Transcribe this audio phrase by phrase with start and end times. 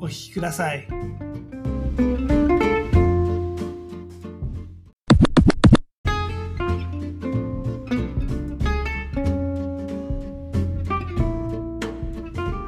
[0.00, 0.86] お聞きください。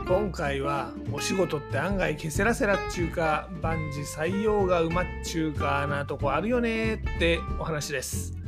[0.07, 8.42] 今回はお仕事って案外ケセラセラっちゅうか万事採用がうまっちゅうかなとこあるよねってお話です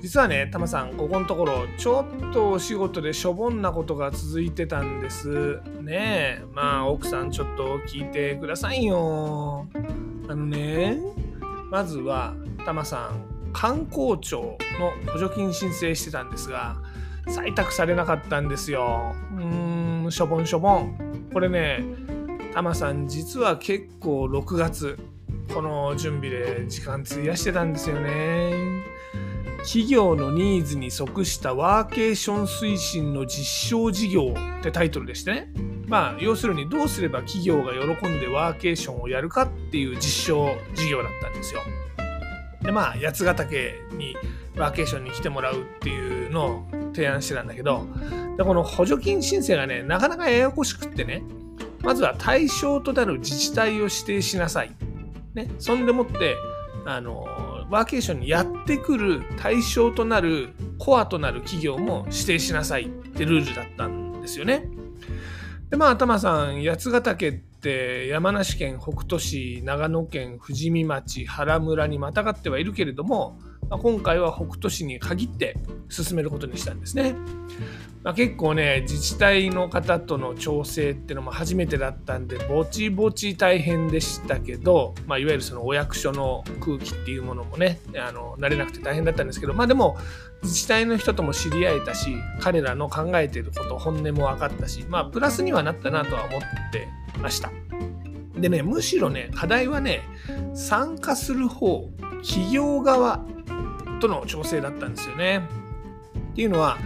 [0.00, 5.60] 実はねタマさんここのところちょっとお仕事でしょぼんなことが続いてたんです。
[5.80, 9.66] ねえまあ奥さんちょっと聞いてくださいよ。
[10.28, 10.98] あのね
[11.70, 16.76] まずはタマさん観光庁の補助金申請してたんですが
[17.26, 19.14] 採択されなかったんですよ。
[19.36, 21.28] うーんしょぼんしょぼん。
[21.32, 21.82] これね
[22.54, 24.98] タマさん実は結構6月
[25.52, 28.52] この準備で時間費やしてたんですよね。
[29.58, 35.52] 企業のニーズに即したワーケーション推進の実証事業ってタイトルでしてね。
[35.86, 41.62] まあ要するにどうすれば企業が喜んでワーケーションをやるかっていう実証事業だったんですよ。
[42.62, 44.14] でまあ八ヶ岳に
[44.56, 47.86] ワーケーションに来てもらうっていうのを提案してたんだけど
[48.36, 51.22] でこの補助金申請がねなかなかややこしくってね
[51.82, 54.72] まずは対象となる自治体を指定しなさい、
[55.34, 56.36] ね、そんでもって
[56.84, 57.24] あの
[57.70, 64.68] ワーケーションにやってくる対象となるコアとなる企業も指定しなさいってルールだったんですよね。
[65.70, 73.38] でまあ頭さん八ヶ岳って山梨県北杜市長野県富士見町原村にまたがってはいるけれども、
[73.70, 75.56] まあ、今回は北杜市に限って
[75.88, 77.14] 進めることにしたんですね。
[78.02, 89.98] まあ、結構ね自治体の方との調整っていうのも初めてだったんでぼちぼち大変でしたけど、まあ、いわゆるそのお役所の空気っていうものもねあの慣れなくて大変だったんですけどまあでも
[90.42, 96.40] 自治体の人とも知り合えたし彼らの考えていること本音も分かったしまあプラスにはなったなとは思っ
[96.72, 96.88] て
[97.20, 97.50] ました。
[98.36, 100.02] でねむしろね課題はね
[100.54, 101.90] 参加する方
[102.22, 103.24] 企業側
[103.98, 105.48] との調整だったんですよね。
[106.32, 106.78] っていうのは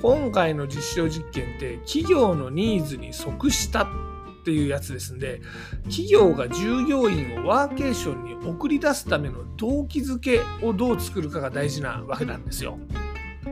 [0.00, 5.40] 今回の実証実験って企業のニーズに即したっていうやつですんで
[5.84, 12.78] 企業が従業員をワーケーションに送り出すための動機づけをどう作るかが大事なわけなんですよ。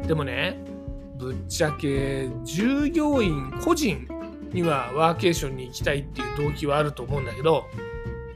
[0.06, 0.64] でもね
[1.16, 4.08] ぶっちゃけ従業員個人
[4.52, 7.66] にはワーケーションに行きたいっていう動機はあると思うんだけど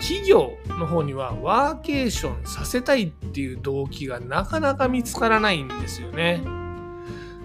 [0.06, 6.42] 企業の方にはワーケーションさせたいっていう動機がなかなか見つからないんですよね。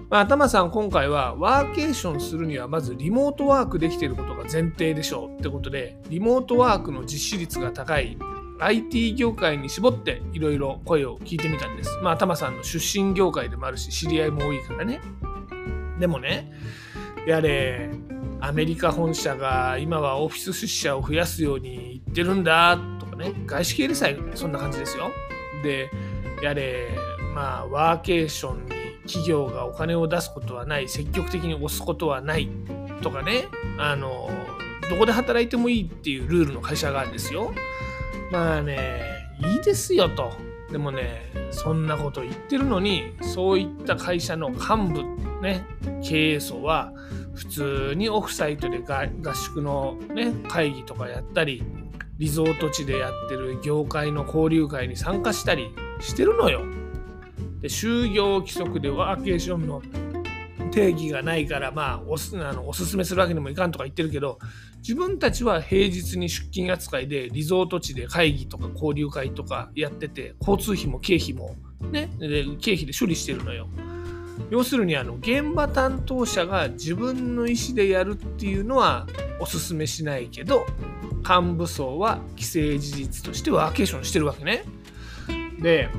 [0.10, 8.18] まあ、頭さん今回はワーケーションするにはまずリモートワークできていることが前提でしょうってことでリモートワークの実施率が高い
[8.60, 11.98] IT 業界に絞っていろいろ声を聞いてみたんです。
[12.02, 15.00] まあ頭さんの出身業界でもあるし知り合いも多いからね。
[15.98, 16.52] でもね
[17.26, 17.90] やれ
[18.42, 25.12] アメリカ本社が今はオフィス出社を増やすように言ってるんだとかね外資系でさえそんな感じですよ。
[25.64, 25.90] で
[26.42, 26.90] やれ
[27.36, 28.72] まあワーケーションに
[29.04, 32.50] 企業がお金を出すことはない積極的に押すことはない
[33.02, 34.30] とかねあの
[34.90, 37.54] どこで働いてもいいっていうルールの会社があるんですよ。
[38.32, 39.02] まあね
[39.40, 40.32] いいですよと。
[40.72, 45.66] でもねそんなこと言ってるのにそういった会社の幹部ね
[46.04, 46.94] 経営層は
[47.36, 51.64] 普通にオフサイトで合宿の、ね、会議とかやったり
[52.18, 56.66] リゾート地でやってる業界の交流会に参加したりしてるのよ。
[57.62, 59.82] で就業規則でワーケーションの
[60.72, 64.38] 定義がないからまあおすあのおすすめするわけにもいかんとか言ってるけど
[64.80, 71.56] 自分たちは平日に出勤扱いでリゾート地で会議とか交流会とかやってて交通費も経費も
[71.92, 73.68] ねで経費で処理してるのよ。
[74.50, 79.08] 要するにあの現場担当者が自分の意思でやるっていうのは
[79.40, 80.66] おすすめしないけど
[81.28, 84.64] 幹部層は既成事実としてワーケーションしてるわけね。
[85.60, 85.90] で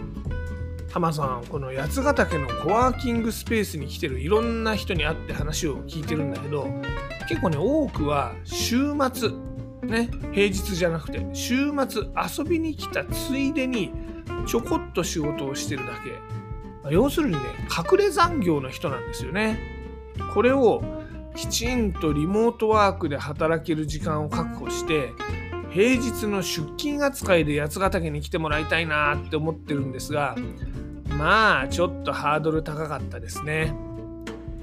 [0.90, 6.66] 浜さんこの八ヶ岳のコワーキングスペースに来てるいろんな人に会って話を聞いてるんだけど
[7.28, 9.31] 結構ね多くは週末
[9.82, 13.92] ね平日じゃなくて週末遊びに来たついでに
[14.46, 16.29] ちょこっと仕事をしてるだけ
[16.88, 19.58] 要するにね隠れ残業の人なんですよね
[20.32, 20.82] これを
[21.34, 25.12] きちんとリモートワークで働ける時間を確保して
[25.70, 30.36] 平日の出勤扱いで八ヶ岳に来てもらいたいなって思ってるんですが
[31.08, 33.74] まあちょっとハードル高かったですね。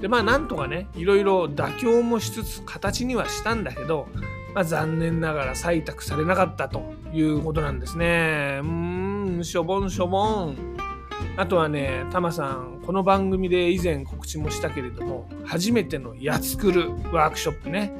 [0.00, 4.06] でまあなんとかねいろいろ妥協もしつつ形にはしたんだけど、
[4.54, 6.82] まあ、残念ながら採択されなかったと
[7.12, 8.60] いうことなんですね。
[8.62, 10.67] うーんしょぼんしょぼん。
[11.36, 17.92] あとはね、タマさん、この番組で以前告知もしたけれども、初めてのやつくるワークショップね、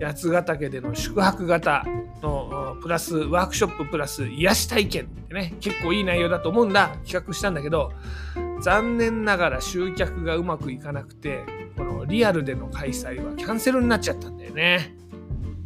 [0.00, 1.84] 八ヶ岳での宿泊型
[2.22, 7.92] のプラスワークショッププラス癒し体験ってね、結構いい内容だと思うんだ、企画したんだけど、
[8.62, 11.44] 残念ながら集客がうまくいかなくて、
[11.76, 14.96] このリアルでの開催はキャンセルになっちゃったんだよね。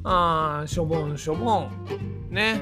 [0.05, 1.71] あー、しょぼんしょぼん。
[2.31, 2.61] ね。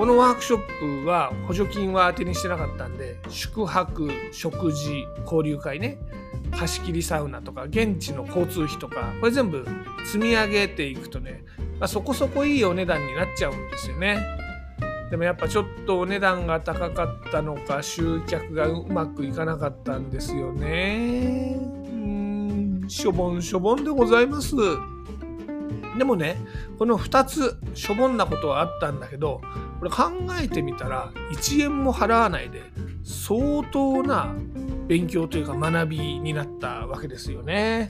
[0.00, 5.98] このワークショップは補助金は当てにしてなかったんで、宿泊、食事、交流会ね、
[6.52, 9.62] 貸し切りサウナとか、現地の交通費とか、これ全部
[10.06, 11.44] 積み上げていくとね、
[11.78, 14.16] まあ、そこそこいいお値段になっちゃうんですよね。
[15.10, 21.58] でもやっぱちょっとお値段が高かったのか、集客がうまくいかなかったんですよね。
[21.92, 24.56] うん、しょぼんしょぼんでございます。
[25.98, 26.36] でもね、
[26.78, 29.40] この2つしょぼんなことはあったんだけど、
[29.78, 30.10] これ考
[30.40, 32.62] えてみたら1円も払わないで
[33.02, 34.34] 相当な
[34.86, 37.88] 勉強というか学びになったわけですよね。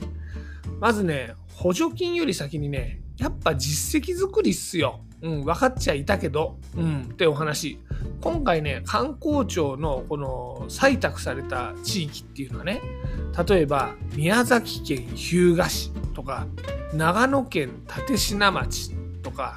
[0.79, 5.01] まずね、補助金より先にね、やっぱ実績作りっすよ。
[5.21, 7.79] うん、分かっちゃいたけど、うん、ってお話。
[8.21, 12.81] 今回ね、観光庁のこの採択された地域っていうのはね、
[13.47, 16.47] 例えば宮崎県日向市とか、
[16.93, 17.71] 長野県
[18.07, 19.55] 立科町とか、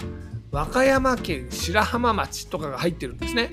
[0.55, 3.50] 和歌山県白浜町とかが入ってるんですね。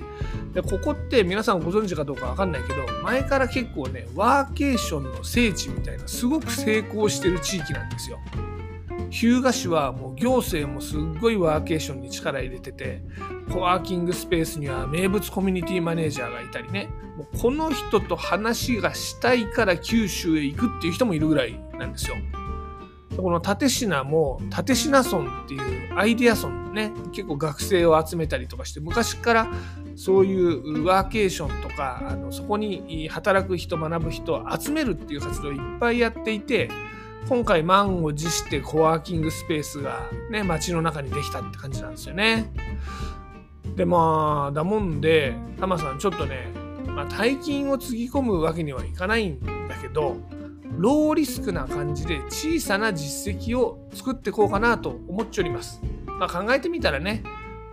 [0.54, 8.20] でここって皆さんご存知かどうかわかんないけど前から結構ねワーケーションの聖地みたいなすごく成功してる地域なんですよ。
[9.12, 13.04] 日向市はもう行政もすっごいワーケーションに力入れてて
[13.52, 22.16] コワーキングスペースには名物コミュニティマネージャーがいたりねもうこの人と話がしたいから九州へ行くっていう人もいるぐらいなんですよ。
[23.18, 29.52] この立科も立科村っていうアイデア村ね結構学生を集めたりとかして昔から
[29.98, 36.70] そういうワーケーションとかあのそこに働く人学ぶ人を集めるっていう活動をいっぱいやっていて
[37.28, 42.52] 今回満を持してコワーキングスペースがね街の中にできたって感じなんですよね。
[43.76, 46.48] でまあだもんでタマさんちょっとね、
[46.88, 49.40] まあ、大金をつぎ込むわけにはいかないん
[49.70, 50.18] だけど
[50.78, 55.82] ローリスクな感じで小さな実績を作ってこうかなと思っております。
[56.06, 57.24] まあ、考えてみたらね、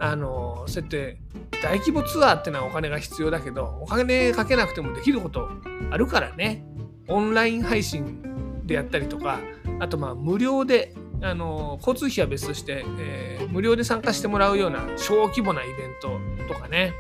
[0.00, 1.18] あのそうやって
[1.62, 5.48] 大規模ツアーってのはお金が必要だけど、お金かけなくてもできること
[5.90, 6.64] あるからね、
[7.08, 8.27] オンライン配信
[8.68, 9.40] でやったりとか、
[9.80, 16.92] あとまあ無料で、あの交通費は別として、えー、無料で参加してもらうような小規模なイベントとかね、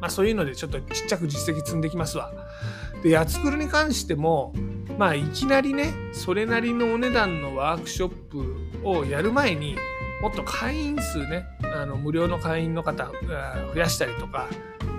[0.00, 2.30] まあ、そういうのでちょっとちっちゃく実績積んできますわ。
[3.02, 4.52] で、やつくるに関しても、
[4.98, 8.08] まあいきなりねそれなりのお値段のワークショッ
[8.82, 9.76] プをやる前に
[10.20, 13.10] もっと会員数ねあの無料の会員の方
[13.72, 14.48] 増やしたりとか、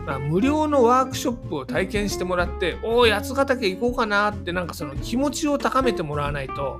[0.05, 6.79] まあ、無料のワークショップを体験してもらっておお八ヶ岳行こうかなってなんかその気持ちを高めてもらわないと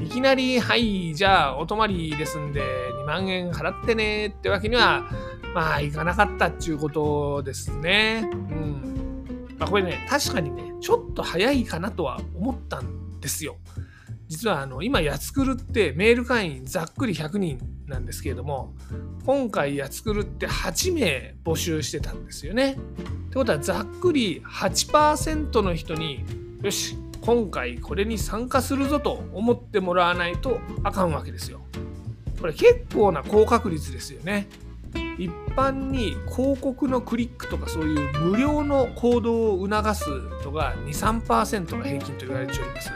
[0.00, 2.62] いきなり「はいじゃあお泊まりですんで
[3.04, 5.08] 2万円払ってね」ってわけには
[5.54, 8.28] まあいかなかったっちゅうことですね。
[8.32, 8.90] うん
[9.60, 13.58] まあ、これね、確かにね、ちょっと早いかなとは思ったんですよ。
[14.26, 17.58] 実はあの今、やつくるってメール会員ざっくり100人
[17.90, 18.72] なんですけれども、
[19.26, 22.72] 今回やつくるって8名募集してたんですよね。
[22.72, 26.24] ってことはざっくり8%の人に、
[26.62, 31.60] よし、今回これに参加するぞと思ってもらわないとあかんわけですよ。
[32.40, 34.48] これ結構な高確率ですよね。
[35.18, 40.08] 一般に広告のクリックとかそういう無料の行動を促す
[40.44, 42.90] のが23%が平均と言われております。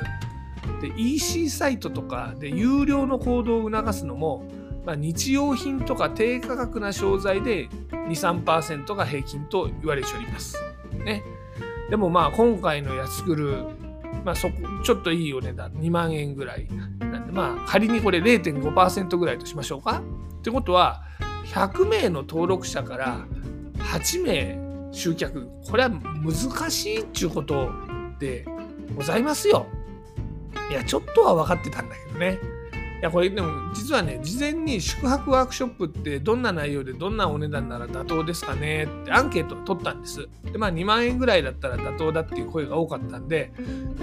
[0.80, 4.46] で EC サイトとかで有料の行動を促すのも、
[4.84, 7.68] まあ、日用品とか低価格な商材で
[8.08, 10.56] 23%が平均と言われております。
[11.04, 11.22] ね、
[11.90, 13.64] でもまあ今回のやつくる、
[14.24, 20.02] まあ、そこちょっといいお値段2万円ぐらいなんでまあ仮にこれ0.5%ぐらいとしましょうか。
[20.38, 21.02] ってことは
[21.46, 23.26] 100名の登録者から
[23.78, 24.58] 8名
[24.92, 27.70] 集客これは難しいっちゅうこと
[28.18, 28.46] で
[28.94, 29.66] ございますよ。
[30.70, 32.38] いやちょっとは分かってたんだけどね。
[33.04, 40.26] やこれでも実はね事前に宿泊ワークショップってどんな内容でどんなお値段なら妥当ですかねってアンケートを取ったんです。
[40.50, 43.52] でまあ2万円ぐらいだったら妥当だっていう声が多かったんで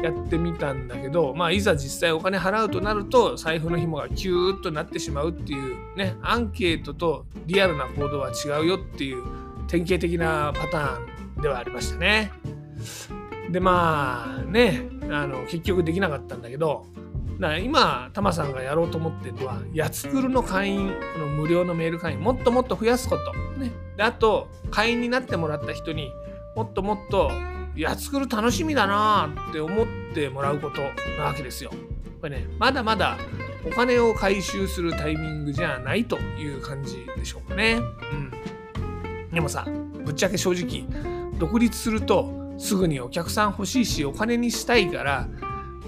[0.03, 9.23] やってみたんだけどまあいざ実際お金払うとなると財布の紐がキューッとなってしまうっていうねアンケートとリアルな行動は違うよっていう
[9.67, 12.31] 典型的なパターンではありましたね。
[13.49, 16.85] でまあねあの結局できなかったんだけど
[17.41, 26.11] だから今タマさんがやろうと思ってるのはやつくるの会員この無料のメール会員もっともっと増やすこと、ね、であと会員になってもらった人に
[26.55, 27.31] もっともっと
[27.75, 30.81] やつくる楽しみだなって思ってもらうこと
[31.17, 31.71] なわけですよ。
[32.21, 33.17] これねまだまだ
[33.65, 37.79] お金を回収するタイミングじゃないという感じでしょうかね。
[38.11, 38.31] うん、
[39.33, 39.65] でもさ
[40.05, 40.85] ぶっちゃけ正直
[41.39, 45.27] 独立するとすぐにお客さん欲しいしお金にしたいから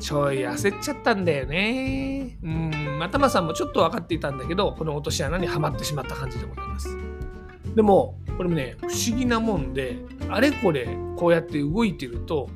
[0.03, 2.37] ちょい焦っちゃったんだよね。
[2.43, 6.97] うん、またまさんもちょっと分かっていたんだけど、この落とし穴にはまってしまった感じでございます。
[7.73, 12.49] でも、これもね、不思議なもんで、あれこれこうやって動いてると、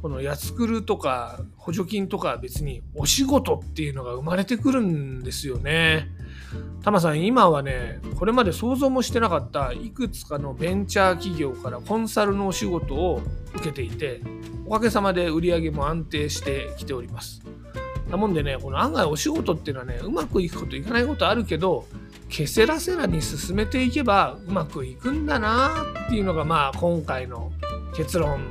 [0.00, 6.08] このやつくるとか補助金とか別にお仕事っていうのが生まれてくるんですよね。
[6.82, 13.22] タマさん今はねこれまで想像もしてなかったいくつかのベンチャー企業からコンサルのお仕事を
[13.54, 14.20] 受けていて
[14.66, 17.42] おかげさまで売り上げも安定してきております。
[18.10, 21.86] なもんでね、この案外お仕事っていうのはね、うまくいくこといかないことあるけど、
[22.28, 27.52] ケセラセラに進めていけばうまくいくんだなっていうのがまあ今回の
[27.96, 28.48] 結論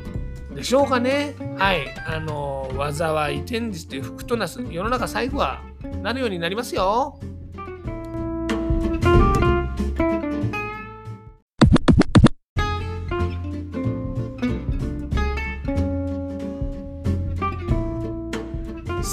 [0.55, 1.35] でしょうかね。
[1.57, 1.87] はい。
[2.07, 5.61] あの、災い転じて福となす世の中最後は
[6.01, 7.19] なるようになりますよ。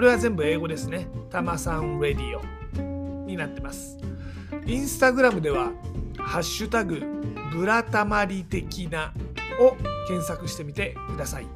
[0.00, 1.08] これは全部英語ですね。
[1.28, 3.98] たまさんラディオになってます。
[4.64, 5.72] インスタグラムでは、
[6.16, 7.02] ハッシュタグ、
[7.52, 9.12] ブラタマリ的な
[9.60, 9.76] を
[10.08, 11.46] 検索してみてください。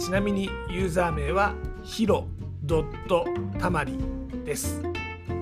[0.00, 1.54] ちなみにユーザー名は、
[1.84, 2.26] ヒロ
[2.64, 3.24] ドット
[3.60, 3.96] たまり
[4.44, 4.82] です。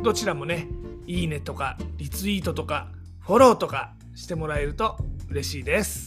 [0.02, 0.68] どちらもね、
[1.06, 2.88] いいねとか、リツイートとか、
[3.20, 4.98] フォローとかしてもらえると
[5.30, 6.05] 嬉しいです。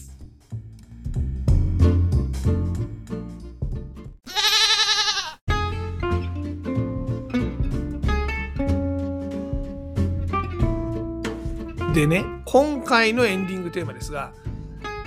[11.93, 14.31] でね、今回のエンディングテーマですが、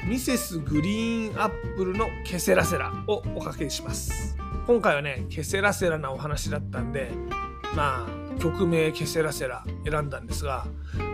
[0.07, 4.37] ミセスグリーンアップルのケセラセラをおかけします。
[4.67, 7.13] 今回はね、ケセラセラなお話だったんで、
[7.75, 10.67] まあ、曲名ケセラセラ選んだんですが、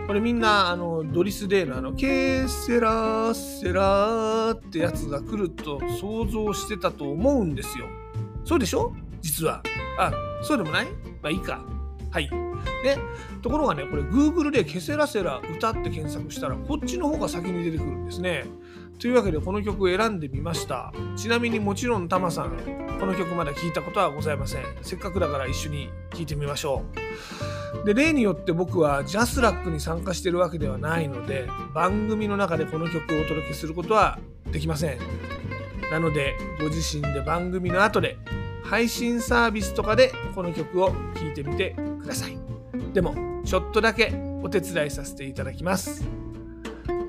[0.07, 7.85] これみんなあのドリス・デーのあのケセラセラってやつが来ると想像してたと思うんですよ。
[8.43, 8.93] そうでしょ？
[9.21, 9.61] 実は。
[9.99, 10.11] あ、
[10.41, 10.87] そうでもない？
[11.21, 11.63] まあいいか。
[12.11, 12.29] はい。
[12.83, 12.97] で、
[13.41, 18.45] ところがね、これ Google でケセラセラ歌って検索したら、こっちの方が先に出てくるんですね。
[18.99, 20.93] というわけで、この曲を選んでみました。
[21.15, 22.51] ちなみにもちろんタマさん、
[22.99, 24.63] この曲まだ聴いたことはございません。
[24.81, 26.83] せっかくだから一緒に聴いてみましょ
[27.83, 27.85] う。
[27.85, 34.19] で、例によって僕はジャスラックに参加してるわけではないので、番組の中でこの曲をお届けすることは
[34.51, 34.97] できません。
[35.91, 38.17] なので、ご自身で番組の後で
[38.63, 41.75] 配信サービスとかでこの曲を聴いてみて
[42.09, 42.37] ださい。
[42.93, 44.13] でも、ちょっとだけ
[44.43, 46.07] お手伝いさせていただきます。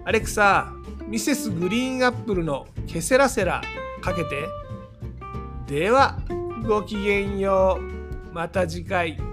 [0.05, 0.73] アレクサ、
[1.07, 3.63] ミセスグリーンアップルのケセラセラ
[4.01, 4.47] かけて。
[5.67, 6.19] では、
[6.67, 8.35] ごきげんよう。
[8.35, 9.30] また次回。